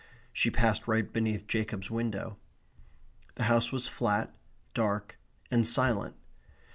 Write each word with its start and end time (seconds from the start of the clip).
She 0.33 0.49
passed 0.49 0.87
right 0.87 1.13
beneath 1.13 1.45
Jacob's 1.45 1.91
window. 1.91 2.39
The 3.35 3.43
house 3.43 3.71
was 3.71 3.87
flat, 3.87 4.33
dark, 4.73 5.19
and 5.51 5.67
silent. 5.67 6.15